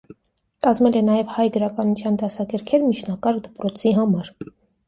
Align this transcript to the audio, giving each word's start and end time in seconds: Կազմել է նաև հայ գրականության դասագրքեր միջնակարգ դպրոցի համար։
Կազմել 0.67 0.97
է 1.01 1.03
նաև 1.09 1.33
հայ 1.35 1.45
գրականության 1.57 2.17
դասագրքեր 2.23 2.87
միջնակարգ 2.89 3.47
դպրոցի 3.49 3.93
համար։ 4.01 4.35